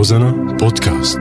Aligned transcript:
روزانا 0.00 0.30
بودكاست. 0.30 1.20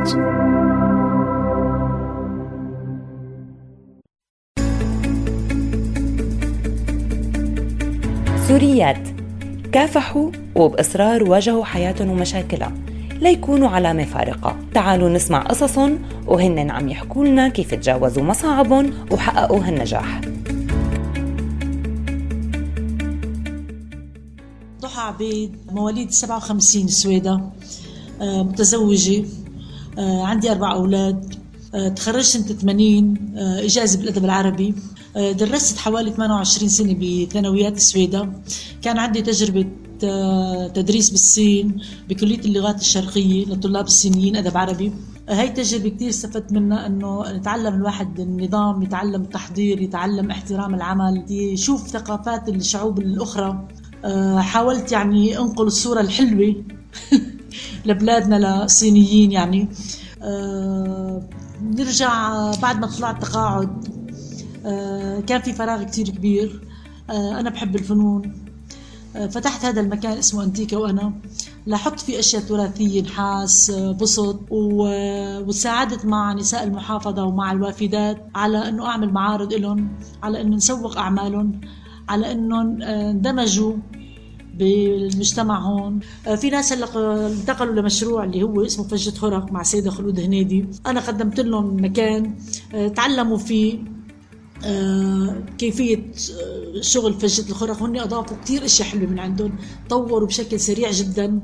سوريات. 8.47 9.07
كافحوا 9.71 10.31
وبإصرار 10.55 11.23
واجهوا 11.23 11.65
حياتهم 11.65 12.09
ومشاكلها. 12.09 12.71
ليكونوا 13.11 13.69
علامة 13.69 14.05
فارقة. 14.05 14.55
تعالوا 14.73 15.09
نسمع 15.09 15.39
قصصهم 15.39 15.99
وهن 16.27 16.71
عم 16.71 16.89
يحكوا 16.89 17.25
لنا 17.25 17.49
كيف 17.49 17.73
تجاوزوا 17.73 18.23
مصاعبهم 18.23 18.93
وحققوا 19.11 19.59
هالنجاح. 19.63 20.21
ضحى 24.81 25.01
عبيد 25.01 25.57
مواليد 25.71 26.11
57 26.11 26.87
سويدة. 26.87 27.31
آه، 27.31 27.51
متزوجة. 28.21 29.25
آه، 29.97 30.23
عندي 30.23 30.51
أربع 30.51 30.73
أولاد. 30.73 31.35
آه، 31.75 31.89
تخرجت 31.89 32.25
سنة 32.25 32.43
80 32.43 33.33
إجازة 33.37 33.99
بالأدب 33.99 34.25
العربي. 34.25 34.75
درست 35.15 35.77
حوالي 35.77 36.11
28 36.11 36.69
سنة 36.69 36.93
بثانويات 36.93 37.79
سويدة. 37.79 38.29
كان 38.81 38.97
عندي 38.97 39.21
تجربة 39.21 39.65
تدريس 40.73 41.09
بالصين 41.09 41.81
بكلية 42.09 42.39
اللغات 42.39 42.81
الشرقية 42.81 43.45
للطلاب 43.45 43.85
الصينيين 43.85 44.35
أدب 44.35 44.57
عربي. 44.57 44.91
هاي 45.29 45.47
التجربة 45.47 45.89
كثير 45.89 46.09
استفدت 46.09 46.51
منها 46.51 46.85
إنه 46.85 47.23
يتعلم 47.29 47.75
الواحد 47.75 48.19
النظام 48.19 48.83
يتعلم 48.83 49.21
التحضير 49.21 49.81
يتعلم 49.81 50.31
احترام 50.31 50.75
العمل 50.75 51.25
يشوف 51.29 51.87
ثقافات 51.87 52.49
الشعوب 52.49 52.99
الأخرى. 52.99 53.67
حاولت 54.37 54.91
يعني 54.91 55.39
أنقل 55.39 55.67
الصورة 55.67 56.01
الحلوة. 56.01 56.55
لبلادنا 57.89 58.35
للصينيين 58.35 59.31
يعني. 59.31 59.67
أه 60.23 61.21
نرجع 61.63 62.31
بعد 62.61 62.79
ما 62.79 62.87
طلعت 62.87 63.21
تقاعد. 63.21 63.87
أه 64.65 65.19
كان 65.19 65.41
في 65.41 65.53
فراغ 65.53 65.83
كتير 65.83 66.09
كبير. 66.09 66.61
أه 67.09 67.39
أنا 67.39 67.49
بحب 67.49 67.75
الفنون. 67.75 68.33
فتحت 69.29 69.65
هذا 69.65 69.81
المكان 69.81 70.17
اسمه 70.17 70.43
أنتيكا 70.43 70.77
وأنا. 70.77 71.13
لحط 71.67 71.99
فيه 71.99 72.19
أشياء 72.19 72.41
تراثية 72.41 73.01
نحاس 73.01 73.71
بسط 73.71 74.39
وساعدت 74.51 76.05
مع 76.05 76.33
نساء 76.33 76.63
المحافظة 76.63 77.23
ومع 77.23 77.51
الوافدات 77.51 78.25
على 78.35 78.69
أنه 78.69 78.85
أعمل 78.85 79.13
معارض 79.13 79.53
لهم 79.53 79.89
على 80.23 80.41
أنه 80.41 80.55
نسوق 80.55 80.97
أعمالهم 80.97 81.61
على 82.09 82.31
أنهم 82.31 82.81
اندمجوا. 82.81 83.73
بالمجتمع 84.59 85.59
هون. 85.59 85.99
آه، 86.27 86.35
في 86.35 86.49
ناس 86.49 86.73
هلأ 86.73 87.27
انتقلوا 87.27 87.81
لمشروع 87.81 88.23
اللي 88.23 88.43
هو 88.43 88.65
اسمه 88.65 88.87
فجة 88.87 89.17
خرق 89.17 89.51
مع 89.51 89.63
سيدة 89.63 89.91
خلود 89.91 90.19
هنيدي. 90.19 90.65
أنا 90.87 90.99
قدمت 90.99 91.39
لهم 91.39 91.83
مكان 91.85 92.35
آه، 92.73 92.87
تعلموا 92.87 93.37
فيه 93.37 93.77
آه، 94.65 95.43
كيفية 95.57 96.11
شغل 96.81 97.13
فجة 97.13 97.49
الخرق. 97.49 97.83
هن 97.83 97.99
أضافوا 97.99 98.37
كتير 98.43 98.65
أشياء 98.65 98.87
حلوة 98.89 99.09
من 99.09 99.19
عندهم. 99.19 99.55
طوروا 99.89 100.27
بشكل 100.27 100.59
سريع 100.59 100.91
جدا. 100.91 101.39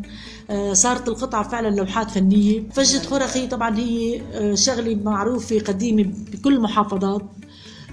صارت 0.71 1.07
القطعة 1.07 1.49
فعلا 1.49 1.75
لوحات 1.75 2.11
فنية. 2.11 2.69
فجة 2.69 2.99
خرق 2.99 3.37
هي 3.37 3.47
طبعا 3.47 3.77
هي 3.77 4.21
شغلة 4.55 4.95
معروفة 4.95 5.59
قديمة 5.59 6.03
بكل 6.31 6.53
المحافظات. 6.53 7.21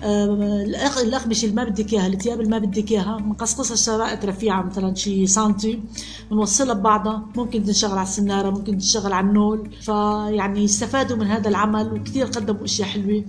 الاقمشه 0.03 1.45
اللي 1.45 1.57
ما 1.57 1.65
بدك 1.65 1.93
إياها 1.93 2.07
الثياب 2.07 2.41
اللي 2.41 2.51
ما 2.51 2.59
بدك 2.59 2.91
إياها 2.91 3.17
بنقصقصها 3.17 3.77
شرائط 3.77 4.25
رفيعة 4.25 4.63
مثلا 4.63 4.95
شي 4.95 5.27
سنتي 5.27 5.81
بنوصلها 6.31 6.75
ببعضها 6.75 7.27
ممكن 7.37 7.65
تنشغل 7.65 7.93
على 7.99 8.03
السنارة 8.03 8.51
ممكن 8.51 8.79
تنشغل 8.79 9.13
على 9.13 9.27
النول 9.27 9.71
فيعني 9.83 10.65
استفادوا 10.65 11.17
من 11.17 11.27
هذا 11.27 11.49
العمل 11.49 11.93
وكثير 11.93 12.27
قدموا 12.27 12.65
أشياء 12.65 12.89
حلوة. 12.89 13.25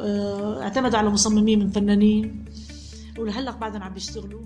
آه، 0.00 0.62
اعتمدوا 0.62 0.98
على 0.98 1.10
مصممين 1.10 1.58
من 1.58 1.70
فنانين. 1.70 2.44
ولهلا 3.18 3.50
بعدهم 3.50 3.82
عم 3.82 3.94
بيشتغلوا. 3.94 4.40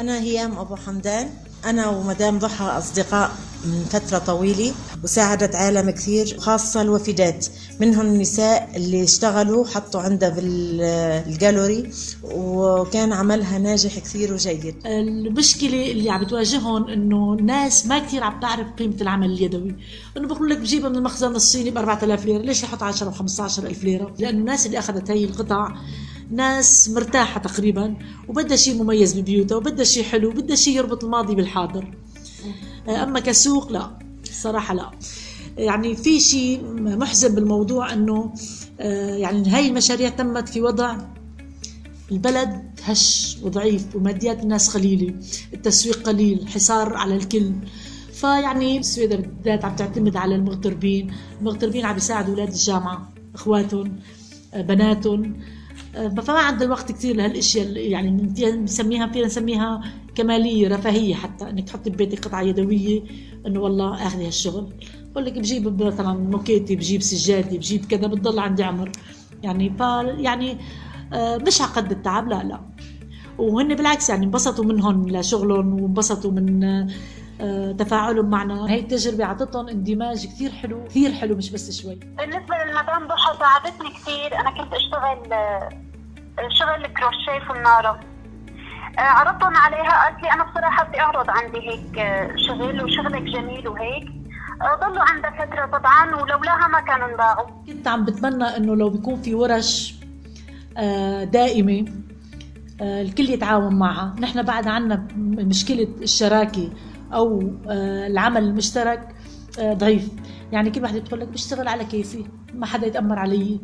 أنا 0.00 0.20
هيام 0.20 0.58
أبو 0.58 0.76
حمدان. 0.76 1.28
أنا 1.64 1.88
ومدام 1.88 2.38
ضحى 2.38 2.64
أصدقاء 2.64 3.30
من 3.64 3.84
فترة 3.90 4.18
طويلة 4.18 4.72
وساعدت 5.04 5.54
عالم 5.54 5.90
كثير 5.90 6.36
خاصة 6.38 6.82
الوفدات 6.82 7.46
منهم 7.80 8.06
النساء 8.06 8.70
اللي 8.76 9.02
اشتغلوا 9.02 9.66
حطوا 9.66 10.00
عندها 10.00 10.28
بالجالوري 10.28 11.90
وكان 12.24 13.12
عملها 13.12 13.58
ناجح 13.58 13.98
كثير 13.98 14.34
وجيد. 14.34 14.74
المشكلة 14.86 15.90
اللي 15.90 16.10
عم 16.10 16.24
بتواجههم 16.24 16.88
إنه 16.88 17.36
الناس 17.40 17.86
ما 17.86 17.98
كثير 17.98 18.24
عم 18.24 18.40
تعرف 18.40 18.66
قيمة 18.78 18.96
العمل 19.00 19.32
اليدوي. 19.32 19.74
إنه 20.16 20.28
بقول 20.28 20.50
لك 20.50 20.58
بجيبها 20.58 20.88
من 20.88 20.96
المخزن 20.96 21.34
الصيني 21.34 21.70
ب 21.70 21.78
4000 21.78 22.24
ليرة 22.26 22.42
ليش 22.42 22.62
يحط 22.62 22.82
10 22.82 23.08
و 23.08 23.10
15000 23.10 23.84
ليرة؟ 23.84 24.14
لأنه 24.18 24.38
الناس 24.38 24.66
اللي 24.66 24.78
أخذت 24.78 25.10
هي 25.10 25.24
القطع 25.24 25.76
ناس 26.30 26.88
مرتاحة 26.90 27.40
تقريبا 27.40 27.96
وبدها 28.28 28.56
شيء 28.56 28.82
مميز 28.82 29.18
ببيوتها 29.18 29.56
وبدها 29.56 29.84
شيء 29.84 30.02
حلو 30.04 30.28
وبدها 30.28 30.56
شيء 30.56 30.76
يربط 30.76 31.04
الماضي 31.04 31.34
بالحاضر. 31.34 31.94
أما 32.88 33.20
كسوق 33.20 33.72
لا 33.72 33.90
الصراحة 34.28 34.74
لا. 34.74 34.90
يعني 35.58 35.96
في 35.96 36.20
شيء 36.20 36.60
محزن 36.80 37.34
بالموضوع 37.34 37.92
أنه 37.92 38.32
آه، 38.80 39.16
يعني 39.16 39.50
هاي 39.50 39.68
المشاريع 39.68 40.08
تمت 40.08 40.48
في 40.48 40.62
وضع 40.62 40.96
البلد 42.12 42.62
هش 42.82 43.36
وضعيف 43.42 43.96
وماديات 43.96 44.42
الناس 44.42 44.76
قليلة 44.76 45.14
التسويق 45.54 46.06
قليل 46.08 46.48
حصار 46.48 46.96
على 46.96 47.16
الكل. 47.16 47.52
فيعني 48.12 48.78
السويدة 48.78 49.16
بالذات 49.16 49.64
عم 49.64 49.76
تعتمد 49.76 50.16
على 50.16 50.34
المغتربين 50.34 51.10
المغتربين 51.40 51.86
عم 51.86 51.94
بيساعدوا 51.94 52.34
أولاد 52.34 52.48
الجامعة 52.48 53.12
إخواتهم 53.34 53.96
آه، 54.54 54.62
بناتهم. 54.62 55.36
آه، 55.94 56.08
فما 56.08 56.38
عندنا 56.38 56.70
وقت 56.70 56.92
كثير 56.92 57.16
لهالأشياء 57.16 57.76
يعني 57.76 58.10
بنسميها 58.10 59.06
فينا 59.06 59.26
نسميها 59.26 59.82
كمالية 60.18 60.68
رفاهية 60.68 61.14
حتى 61.14 61.50
إنك 61.50 61.64
تحطي 61.64 61.90
ببيتك 61.90 62.24
قطعة 62.24 62.40
يدوية 62.42 63.02
إنه 63.46 63.60
والله 63.60 64.06
اخذي 64.06 64.26
هالشغل. 64.26 64.72
بقول 65.12 65.24
لك 65.26 65.38
بجيب 65.38 65.82
مثلا 65.82 66.12
موكيتي 66.12 66.76
بجيب 66.76 67.02
سجادي 67.02 67.58
بجيب 67.58 67.84
كذا 67.84 68.06
بتضل 68.06 68.38
عندي 68.38 68.62
عمر. 68.64 68.92
يعني 69.42 69.72
يعني 70.18 70.58
آه، 71.12 71.36
مش 71.36 71.60
على 71.62 71.70
قد 71.70 71.90
التعب 71.90 72.28
لا 72.28 72.42
لا. 72.42 72.60
وهن 73.38 73.74
بالعكس 73.74 74.10
يعني 74.10 74.26
انبسطوا 74.26 74.64
منهم 74.64 75.08
لشغلهم 75.08 75.80
وانبسطوا 75.82 76.30
من 76.30 76.64
آه، 77.40 77.72
تفاعلهم 77.72 78.30
معنا. 78.30 78.70
هي 78.70 78.80
التجربة 78.80 79.24
أعطتهم 79.24 79.68
اندماج 79.68 80.26
كثير 80.26 80.50
حلو 80.52 80.84
كثير 80.84 81.12
حلو 81.12 81.36
مش 81.36 81.50
بس 81.50 81.82
شوي. 81.82 81.94
بالنسبة 81.94 82.54
للمدام 82.64 83.08
ضحى 83.08 83.38
ساعدتني 83.38 83.88
كثير. 83.90 84.40
أنا 84.40 84.50
كنت 84.50 84.74
أشتغل 84.74 85.32
آه، 85.32 85.68
شغل 86.58 86.86
كروشيه 86.86 87.44
في 87.46 87.58
النارة. 87.58 88.00
عرضتهم 88.98 89.56
عليها 89.56 90.04
قالت 90.04 90.22
لي 90.22 90.32
أنا 90.32 90.44
بصراحة 90.44 90.84
بدي 90.84 91.00
أعرض 91.00 91.30
عندي 91.30 91.58
هيك 91.58 91.96
شغل 92.48 92.84
وشغلك 92.84 93.22
جميل 93.22 93.68
وهيك. 93.68 94.08
ضلوا 94.80 95.02
عندها 95.02 95.30
فترة 95.30 95.66
طبعا 95.66 96.14
ولولاها 96.14 96.68
ما 96.68 96.80
كانوا 96.80 97.08
انباعوا. 97.10 97.46
كنت 97.66 97.88
عم 97.88 98.04
بتمنى 98.04 98.44
إنه 98.44 98.76
لو 98.76 98.90
بيكون 98.90 99.22
في 99.22 99.34
ورش 99.34 99.94
دائمة 101.24 101.84
الكل 102.80 103.30
يتعاون 103.30 103.78
معها. 103.78 104.14
نحن 104.20 104.42
بعد 104.42 104.68
عنا 104.68 105.06
مشكلة 105.16 105.88
الشراكة 106.02 106.70
أو 107.12 107.52
آه، 107.70 108.06
العمل 108.06 108.44
المشترك 108.44 109.14
آه، 109.60 109.74
ضعيف. 109.74 110.08
يعني 110.52 110.70
كل 110.70 110.82
واحد 110.82 110.94
بتقول 110.94 111.20
لك 111.20 111.28
بشتغل 111.28 111.68
على 111.68 111.84
كيفي 111.84 112.24
ما 112.54 112.66
حدا 112.66 112.86
يتأمر 112.86 113.18
علي. 113.18 113.60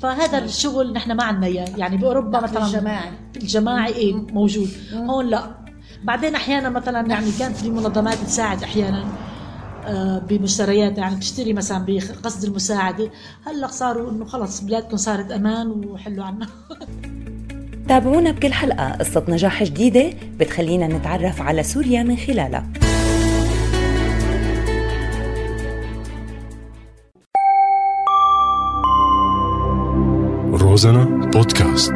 فهذا 0.00 0.38
الشغل 0.38 0.92
نحن 0.92 1.12
ما 1.12 1.24
عندنا 1.24 1.46
إياه. 1.46 1.76
يعني 1.76 1.96
بأوروبا 1.96 2.40
مثلا 2.40 2.66
الجماعي 2.66 3.10
الجماعي 3.36 3.94
إيه 3.94 4.14
موجود. 4.14 4.68
هون 4.94 5.26
لا. 5.26 5.50
بعدين 6.04 6.34
أحيانا 6.34 6.68
مثلا 6.68 7.08
يعني 7.08 7.30
كانت 7.38 7.56
في 7.56 7.70
منظمات 7.70 8.18
تساعد 8.18 8.62
أحيانا 8.62 9.04
آه، 9.86 10.18
بمشتريات. 10.18 10.98
يعني 10.98 11.16
بتشتري 11.16 11.52
مثلا 11.52 11.84
بقصد 11.88 12.44
المساعدة. 12.44 13.10
هلأ 13.46 13.66
صاروا 13.66 14.10
إنه 14.10 14.24
خلص 14.24 14.60
بلادكم 14.60 14.96
صارت 14.96 15.32
أمان 15.32 15.68
وحلوا 15.68 16.24
عنا. 16.24 16.46
تابعونا 17.88 18.30
بكل 18.30 18.52
حلقة. 18.52 18.92
قصة 18.92 19.24
نجاح 19.28 19.62
جديدة 19.62 20.10
بتخلينا 20.38 20.86
نتعرف 20.86 21.42
على 21.42 21.62
سوريا 21.62 22.02
من 22.02 22.16
خلالها. 22.16 22.81
روزانا 30.82 31.04
بودكاست 31.04 31.92